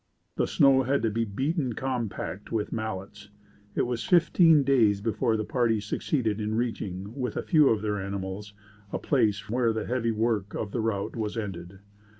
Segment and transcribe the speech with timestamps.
[0.35, 3.29] The snow had to be beaten compact with mallets.
[3.75, 8.01] It was fifteen days before the party succeeded in reaching, with a few of their
[8.01, 8.55] animals,
[8.91, 11.81] a place where the heavy work of the route was ended.